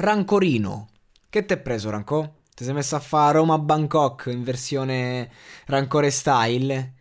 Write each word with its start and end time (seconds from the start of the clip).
Rancorino. 0.00 0.88
Che 1.28 1.44
t'è 1.44 1.58
preso, 1.58 1.90
Ranco? 1.90 2.44
Ti 2.54 2.64
sei 2.64 2.72
messo 2.72 2.96
a 2.96 3.00
fare 3.00 3.36
Roma-Bangkok 3.36 4.30
in 4.32 4.42
versione 4.42 5.30
Rancore 5.66 6.10
style? 6.10 6.94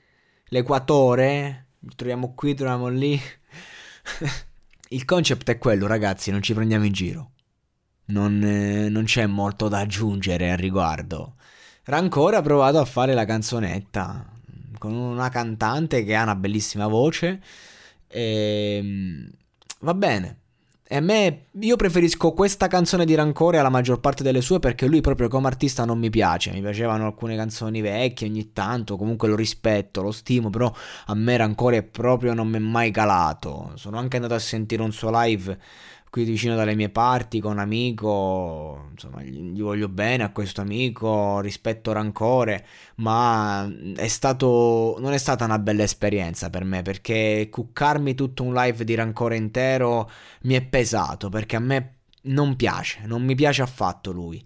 L'Equatore? 0.49 1.67
Troviamo 1.95 2.33
qui, 2.33 2.55
troviamo 2.55 2.89
lì. 2.89 3.17
Il 4.89 5.05
concept 5.05 5.49
è 5.49 5.57
quello, 5.57 5.87
ragazzi, 5.87 6.29
non 6.29 6.41
ci 6.41 6.53
prendiamo 6.53 6.83
in 6.83 6.91
giro. 6.91 7.31
Non, 8.07 8.43
eh, 8.43 8.89
non 8.89 9.05
c'è 9.05 9.25
molto 9.27 9.69
da 9.69 9.79
aggiungere 9.79 10.51
al 10.51 10.57
riguardo. 10.57 11.35
Rancore 11.85 12.35
ha 12.35 12.41
provato 12.41 12.79
a 12.79 12.85
fare 12.85 13.13
la 13.13 13.23
canzonetta 13.23 14.29
con 14.77 14.91
una 14.91 15.29
cantante 15.29 16.03
che 16.03 16.15
ha 16.17 16.23
una 16.23 16.35
bellissima 16.35 16.87
voce. 16.87 17.41
E, 18.07 19.31
va 19.79 19.93
bene. 19.93 20.39
E 20.91 20.95
a 20.95 21.01
me, 21.01 21.45
io 21.59 21.75
preferisco 21.75 22.31
questa 22.31 22.65
canzone 22.65 23.05
di 23.05 23.13
Rancore 23.13 23.59
alla 23.59 23.69
maggior 23.69 23.99
parte 23.99 24.23
delle 24.23 24.41
sue 24.41 24.57
perché 24.57 24.87
lui 24.87 25.01
proprio 25.01 25.27
come 25.27 25.45
artista 25.45 25.85
non 25.85 25.99
mi 25.99 26.09
piace. 26.09 26.49
Mi 26.49 26.61
piacevano 26.61 27.05
alcune 27.05 27.35
canzoni 27.35 27.79
vecchie 27.79 28.27
ogni 28.27 28.53
tanto, 28.53 28.97
comunque 28.97 29.27
lo 29.27 29.35
rispetto, 29.35 30.01
lo 30.01 30.11
stimo, 30.11 30.49
però 30.49 30.73
a 31.05 31.13
me 31.13 31.37
Rancore 31.37 31.83
proprio 31.83 32.33
non 32.33 32.47
mi 32.47 32.55
è 32.55 32.59
mai 32.59 32.89
calato. 32.89 33.73
Sono 33.75 33.99
anche 33.99 34.15
andato 34.15 34.33
a 34.33 34.39
sentire 34.39 34.81
un 34.81 34.91
suo 34.91 35.11
live 35.13 35.59
qui 36.09 36.23
vicino 36.23 36.55
dalle 36.55 36.75
mie 36.75 36.89
parti 36.89 37.39
con 37.39 37.53
un 37.53 37.59
amico, 37.59 38.87
insomma, 38.91 39.21
gli, 39.21 39.51
gli 39.51 39.61
voglio 39.61 39.87
bene 39.89 40.23
a 40.23 40.31
questo 40.31 40.61
amico, 40.61 41.39
rispetto 41.39 41.91
rancore, 41.91 42.65
ma 42.95 43.71
è 43.95 44.07
stato 44.07 44.97
non 44.99 45.13
è 45.13 45.17
stata 45.17 45.45
una 45.45 45.59
bella 45.59 45.83
esperienza 45.83 46.49
per 46.49 46.63
me 46.63 46.81
perché 46.81 47.47
cuccarmi 47.51 48.15
tutto 48.15 48.43
un 48.43 48.53
live 48.53 48.83
di 48.83 48.95
rancore 48.95 49.35
intero 49.35 50.09
mi 50.41 50.55
è 50.55 50.61
pesato 50.61 51.29
perché 51.29 51.55
a 51.55 51.59
me 51.59 51.93
non 52.23 52.55
piace, 52.55 53.01
non 53.05 53.23
mi 53.23 53.35
piace 53.35 53.61
affatto 53.61 54.11
lui. 54.11 54.43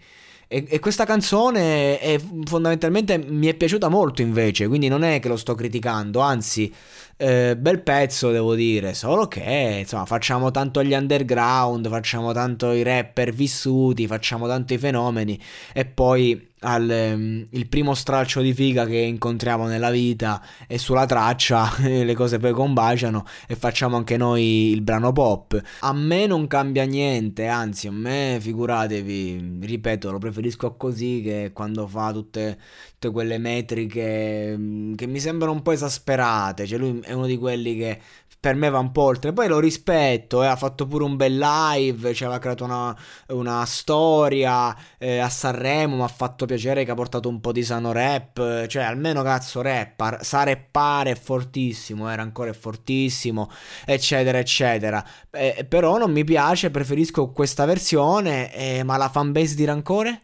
E 0.56 0.78
questa 0.78 1.04
canzone 1.04 1.98
è, 1.98 2.22
fondamentalmente 2.44 3.18
mi 3.18 3.48
è 3.48 3.56
piaciuta 3.56 3.88
molto 3.88 4.22
invece, 4.22 4.68
quindi 4.68 4.88
non 4.88 5.02
è 5.02 5.20
che 5.20 5.28
lo 5.28 5.36
sto 5.36 5.56
criticando, 5.56 6.20
anzi, 6.20 6.72
eh, 7.18 7.56
bel 7.58 7.82
pezzo 7.82 8.32
devo 8.32 8.56
dire, 8.56 8.94
solo 8.94 9.28
che 9.28 9.78
insomma 9.80 10.06
facciamo 10.06 10.52
tanto 10.52 10.84
gli 10.84 10.94
underground, 10.94 11.88
facciamo 11.90 12.34
tanto 12.34 12.72
i 12.72 12.84
rapper 12.84 13.32
vissuti, 13.32 14.08
facciamo 14.08 14.48
tanto 14.48 14.74
i 14.74 14.78
fenomeni 14.78 15.40
e 15.74 15.86
poi 15.86 16.52
al, 16.64 16.90
ehm, 16.90 17.48
il 17.52 17.68
primo 17.68 17.94
stralcio 17.94 18.42
di 18.42 18.54
figa 18.54 18.86
che 18.86 18.98
incontriamo 18.98 19.68
nella 19.68 19.92
vita 19.92 20.42
e 20.68 20.78
sulla 20.78 21.06
traccia 21.06 21.72
le 21.80 22.14
cose 22.14 22.40
poi 22.40 22.52
combaciano 22.52 23.26
e 23.48 23.56
facciamo 23.56 23.98
anche 23.98 24.18
noi 24.18 24.72
il 24.72 24.82
brano 24.82 25.12
pop. 25.12 25.60
A 25.82 25.94
me 25.94 26.26
non 26.26 26.48
cambia 26.48 26.84
niente, 26.84 27.48
anzi 27.48 27.88
a 27.88 27.92
me 27.92 28.38
figuratevi, 28.40 29.60
ripeto, 29.62 30.12
lo 30.12 30.18
preferisco 30.18 30.76
così 30.76 31.22
che 31.24 31.52
quando 31.54 31.88
fa 31.88 32.12
tutte, 32.12 32.58
tutte 32.94 33.12
quelle 33.12 33.38
metriche 33.38 34.56
mm, 34.58 34.96
che 34.96 35.08
mi 35.08 35.20
sembrano 35.20 35.54
un 35.54 35.62
po' 35.62 35.72
esasperate, 35.72 36.66
cioè 36.66 36.80
lui 36.80 37.02
è 37.04 37.14
uno 37.14 37.26
di 37.26 37.38
quelli 37.38 37.76
che 37.78 38.00
per 38.44 38.56
me 38.56 38.70
va 38.70 38.80
un 38.80 38.92
po' 38.92 39.04
oltre. 39.04 39.32
Poi 39.32 39.48
lo 39.48 39.58
rispetto, 39.60 40.44
eh, 40.44 40.48
ha 40.48 40.58
fatto 40.58 40.86
pure 40.86 41.06
un 41.06 41.16
bel 41.16 41.38
live, 41.38 42.14
ci 42.14 42.26
aveva 42.26 42.40
creato 42.40 42.66
una, 42.66 42.94
una 43.30 43.64
storia 43.66 44.76
eh, 44.98 45.20
a 45.20 45.30
Sanremo, 45.30 45.96
mi 45.96 46.02
ha 46.02 46.10
fatto 46.10 46.46
piacere 46.46 46.84
che 46.84 46.92
ha 46.92 46.94
portato 46.94 47.30
un 47.30 47.40
po' 47.40 47.54
di 47.54 47.64
sano 47.64 47.94
rap, 47.94 48.68
cioè 48.68 48.84
almeno 48.84 49.22
cazzo 49.24 49.62
rap, 49.62 50.22
sa 50.22 50.44
rappare 50.44 51.12
è 51.12 51.16
fortissimo, 51.16 52.10
era 52.10 52.22
ancora 52.22 52.52
fortissimo, 52.52 53.50
eccetera, 53.86 54.40
eccetera. 54.40 55.02
Eh, 55.32 55.66
però 55.66 55.98
non 55.98 56.12
mi 56.12 56.26
piace, 56.26 56.70
preferisco 56.70 57.32
questa 57.32 57.64
versione, 57.64 58.54
eh, 58.54 58.84
ma 58.84 58.98
la 58.98 59.08
fanbase 59.08 59.56
di 59.56 59.64
Rancore? 59.64 60.22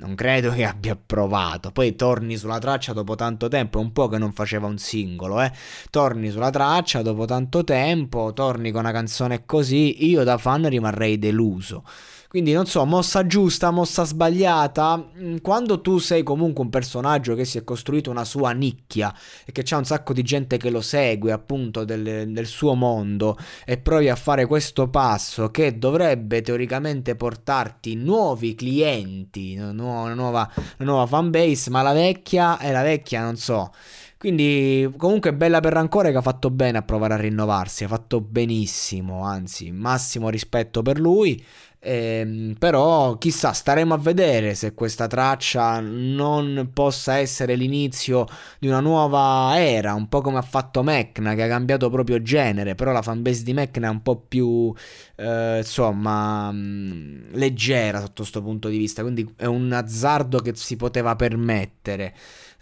Non 0.00 0.14
credo 0.14 0.50
che 0.50 0.64
abbia 0.64 0.96
provato. 0.96 1.72
Poi 1.72 1.94
torni 1.94 2.38
sulla 2.38 2.58
traccia 2.58 2.94
dopo 2.94 3.16
tanto 3.16 3.48
tempo. 3.48 3.78
È 3.78 3.82
un 3.82 3.92
po' 3.92 4.08
che 4.08 4.16
non 4.16 4.32
faceva 4.32 4.66
un 4.66 4.78
singolo, 4.78 5.42
eh. 5.42 5.52
Torni 5.90 6.30
sulla 6.30 6.48
traccia 6.48 7.02
dopo 7.02 7.26
tanto 7.26 7.64
tempo. 7.64 8.32
Torni 8.32 8.70
con 8.70 8.80
una 8.80 8.92
canzone 8.92 9.44
così. 9.44 10.06
Io 10.08 10.24
da 10.24 10.38
fan 10.38 10.66
rimarrei 10.68 11.18
deluso. 11.18 11.84
Quindi 12.30 12.52
non 12.52 12.64
so, 12.64 12.84
mossa 12.84 13.26
giusta, 13.26 13.72
mossa 13.72 14.04
sbagliata. 14.04 15.10
Mm, 15.18 15.38
Quando 15.38 15.80
tu 15.80 15.98
sei 15.98 16.22
comunque 16.22 16.62
un 16.62 16.70
personaggio 16.70 17.34
che 17.34 17.44
si 17.44 17.58
è 17.58 17.64
costruito 17.64 18.08
una 18.08 18.24
sua 18.24 18.52
nicchia 18.52 19.12
e 19.44 19.50
che 19.50 19.64
c'è 19.64 19.74
un 19.74 19.84
sacco 19.84 20.12
di 20.12 20.22
gente 20.22 20.56
che 20.56 20.70
lo 20.70 20.80
segue 20.80 21.32
appunto 21.32 21.82
del, 21.84 22.30
del 22.30 22.46
suo 22.46 22.74
mondo 22.74 23.36
e 23.64 23.78
provi 23.78 24.08
a 24.08 24.14
fare 24.14 24.46
questo 24.46 24.88
passo 24.88 25.50
che 25.50 25.76
dovrebbe 25.76 26.40
teoricamente 26.40 27.16
portarti 27.16 27.96
nuovi 27.96 28.54
clienti, 28.54 29.56
una 29.58 29.72
nuova, 30.14 30.50
una 30.78 30.90
nuova, 30.90 31.06
fanbase, 31.06 31.70
ma 31.70 31.82
la 31.82 31.92
vecchia 31.92 32.58
è 32.58 32.70
la 32.72 32.82
vecchia, 32.82 33.22
non 33.22 33.36
so. 33.36 33.72
Quindi, 34.20 34.92
comunque, 34.98 35.32
bella 35.32 35.60
per 35.60 35.72
Rancore 35.72 36.10
che 36.10 36.18
ha 36.18 36.20
fatto 36.20 36.50
bene 36.50 36.76
a 36.76 36.82
provare 36.82 37.14
a 37.14 37.16
rinnovarsi. 37.16 37.84
Ha 37.84 37.88
fatto 37.88 38.20
benissimo, 38.20 39.22
anzi, 39.24 39.70
massimo 39.70 40.28
rispetto 40.28 40.82
per 40.82 41.00
lui. 41.00 41.42
Ehm, 41.78 42.54
però, 42.58 43.16
chissà, 43.16 43.52
staremo 43.52 43.94
a 43.94 43.96
vedere 43.96 44.54
se 44.54 44.74
questa 44.74 45.06
traccia 45.06 45.80
non 45.80 46.68
possa 46.74 47.14
essere 47.16 47.54
l'inizio 47.54 48.26
di 48.58 48.68
una 48.68 48.80
nuova 48.80 49.54
era. 49.58 49.94
Un 49.94 50.06
po' 50.06 50.20
come 50.20 50.36
ha 50.36 50.42
fatto 50.42 50.82
Mecna, 50.82 51.32
che 51.34 51.44
ha 51.44 51.48
cambiato 51.48 51.88
proprio 51.88 52.20
genere. 52.20 52.74
Però 52.74 52.92
la 52.92 53.00
fanbase 53.00 53.42
di 53.42 53.54
Mecna 53.54 53.86
è 53.88 53.90
un 53.90 54.02
po' 54.02 54.16
più, 54.16 54.70
eh, 55.16 55.56
insomma, 55.56 56.52
mh, 56.52 57.30
leggera 57.38 58.00
sotto 58.00 58.12
questo 58.16 58.42
punto 58.42 58.68
di 58.68 58.76
vista. 58.76 59.00
Quindi, 59.00 59.32
è 59.38 59.46
un 59.46 59.72
azzardo 59.72 60.40
che 60.40 60.52
si 60.56 60.76
poteva 60.76 61.16
permettere. 61.16 62.12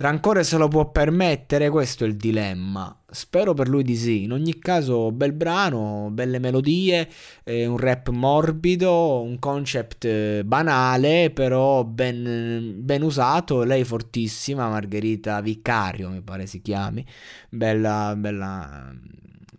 Rancore 0.01 0.45
se 0.45 0.57
lo 0.59 0.69
può 0.69 0.93
permettere, 0.93 1.71
questo 1.71 2.05
è 2.05 2.07
il 2.07 2.17
dilemma. 2.17 2.97
Spero 3.11 3.53
per 3.53 3.69
lui 3.69 3.83
di 3.83 3.97
sì. 3.97 4.23
In 4.23 4.33
ogni 4.33 4.57
caso, 4.61 5.11
bel 5.11 5.33
brano, 5.33 6.09
belle 6.13 6.39
melodie, 6.39 7.09
eh, 7.43 7.67
un 7.67 7.77
rap 7.79 8.11
morbido, 8.11 9.21
un 9.21 9.41
concept 9.41 10.05
eh, 10.05 10.43
banale, 10.45 11.31
però 11.31 11.83
ben, 11.83 12.77
ben 12.77 13.03
usato. 13.03 13.65
Lei 13.65 13.83
fortissima, 13.83 14.69
Margherita 14.69 15.41
Vicario, 15.41 16.11
mi 16.11 16.21
pare 16.23 16.47
si 16.47 16.63
chiami. 16.63 17.05
Bella, 17.51 18.15
bella. 18.17 18.93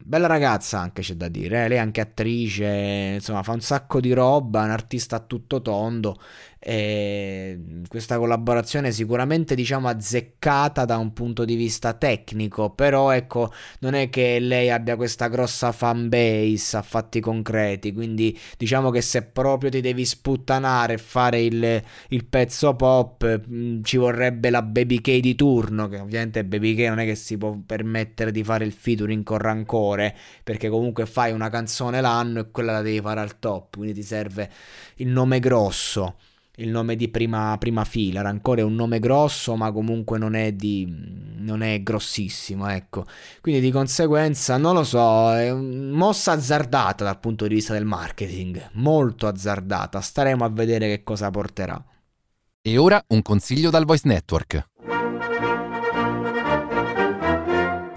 Bella 0.10 0.26
ragazza 0.26 0.80
anche 0.80 1.04
c'è 1.04 1.14
da 1.14 1.28
dire, 1.28 1.66
eh. 1.66 1.68
lei 1.68 1.78
è 1.78 1.80
anche 1.80 2.02
attrice, 2.02 3.12
insomma 3.14 3.44
fa 3.44 3.52
un 3.52 3.62
sacco 3.62 4.00
di 4.00 4.12
roba, 4.12 4.64
un 4.64 4.72
artista 4.72 5.18
a 5.18 5.20
tutto 5.20 5.62
tondo 5.62 6.18
e 6.62 7.58
questa 7.88 8.18
collaborazione 8.18 8.92
sicuramente 8.92 9.56
diciamo 9.56 9.88
azzeccata 9.88 10.84
da 10.84 10.98
un 10.98 11.14
punto 11.14 11.46
di 11.46 11.56
vista 11.56 11.94
tecnico, 11.94 12.72
però 12.72 13.12
ecco 13.12 13.54
non 13.82 13.94
è 13.94 14.10
che 14.10 14.40
lei 14.40 14.72
abbia 14.72 14.96
questa 14.96 15.28
grossa 15.28 15.72
fan 15.72 16.10
base 16.10 16.76
a 16.76 16.82
fatti 16.82 17.20
concreti, 17.20 17.94
quindi 17.94 18.36
diciamo 18.58 18.90
che 18.90 19.02
se 19.02 19.22
proprio 19.22 19.70
ti 19.70 19.80
devi 19.80 20.06
sputtanare 20.06 20.94
e 20.96 20.98
fare 20.98 21.40
il, 21.40 21.84
il 22.10 22.26
pezzo 22.26 22.76
pop 22.76 23.46
mh, 23.46 23.84
ci 23.84 23.98
vorrebbe 23.98 24.50
la 24.50 24.64
Baby 24.64 25.02
K 25.02 25.20
di 25.20 25.36
turno, 25.36 25.88
che 25.88 26.00
ovviamente 26.00 26.44
Baby 26.44 26.74
K 26.76 26.88
non 26.88 27.00
è 27.00 27.06
che 27.06 27.16
si 27.16 27.38
può 27.38 27.56
permettere 27.64 28.32
di 28.32 28.44
fare 28.44 28.66
il 28.66 28.74
featuring 28.74 29.24
con 29.24 29.38
rancore 29.38 29.99
migliore, 30.00 30.16
perché 30.44 30.70
comunque 30.70 31.06
fai 31.06 31.32
una 31.32 31.50
canzone 31.50 32.02
l'anno 32.02 32.40
e 32.40 32.52
quella 32.52 32.74
la 32.74 32.82
devi 32.82 33.02
fare 33.02 33.20
al 33.20 33.40
top, 33.40 33.76
quindi 33.76 33.94
ti 33.94 34.04
serve 34.04 34.50
il 34.96 35.08
nome 35.08 35.40
grosso 35.40 36.16
il 36.60 36.72
nome 36.72 36.98
di 36.98 37.08
prima, 37.08 37.56
prima 37.58 37.86
fila. 37.86 38.20
Rancore 38.22 38.60
è 38.60 38.66
un 38.66 38.76
nome 38.76 39.00
grosso, 39.00 39.56
ma 39.56 39.72
comunque 39.72 40.18
non 40.18 40.34
è, 40.34 40.52
di, 40.52 40.86
non 41.38 41.62
è 41.62 41.82
grossissimo, 41.82 42.68
ecco. 42.68 43.06
Quindi 43.40 43.62
di 43.62 43.72
conseguenza, 43.72 44.58
non 44.58 44.74
lo 44.74 44.84
so, 44.84 45.34
è 45.34 45.54
mossa 45.54 46.34
azzardata 46.34 47.06
dal 47.06 47.18
punto 47.18 47.48
di 47.48 47.56
vista 47.56 47.72
del 47.72 47.86
marketing, 47.86 48.72
molto 48.74 49.26
azzardata. 49.28 50.02
Staremo 50.02 50.44
a 50.44 50.50
vedere 50.50 50.88
che 50.90 51.02
cosa 51.02 51.30
porterà. 51.30 51.82
E 52.62 52.78
ora 52.78 53.02
un 53.08 53.22
consiglio 53.22 53.70
dal 53.70 53.86
Voice 53.86 54.06
Network. 54.06 54.68